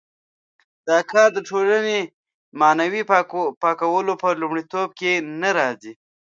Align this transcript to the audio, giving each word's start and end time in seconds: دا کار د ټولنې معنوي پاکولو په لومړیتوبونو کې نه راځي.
دا 0.87 0.99
کار 1.11 1.27
د 1.33 1.39
ټولنې 1.49 1.99
معنوي 2.59 3.01
پاکولو 3.61 4.13
په 4.21 4.29
لومړیتوبونو 4.41 4.95
کې 4.99 5.11
نه 5.41 5.49
راځي. 5.57 5.93